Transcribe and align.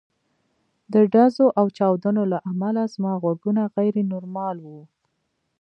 د 0.93 0.95
ډزو 1.13 1.47
او 1.59 1.65
چاودنو 1.77 2.23
له 2.31 2.37
امله 2.51 2.81
زما 2.93 3.13
غوږونه 3.21 3.61
غیر 3.75 3.95
نورمال 4.13 4.57
وو 4.61 4.81